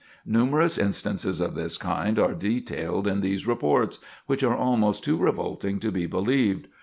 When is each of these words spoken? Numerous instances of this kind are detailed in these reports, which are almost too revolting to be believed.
Numerous 0.25 0.79
instances 0.79 1.39
of 1.39 1.53
this 1.53 1.77
kind 1.77 2.17
are 2.17 2.33
detailed 2.33 3.05
in 3.07 3.21
these 3.21 3.45
reports, 3.45 3.99
which 4.25 4.41
are 4.41 4.57
almost 4.57 5.03
too 5.03 5.15
revolting 5.17 5.77
to 5.79 5.91
be 5.91 6.07
believed. 6.07 6.67